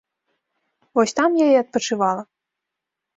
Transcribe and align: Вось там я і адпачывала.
Вось 0.99 1.13
там 1.19 1.35
я 1.41 1.47
і 1.51 1.57
адпачывала. 1.63 2.23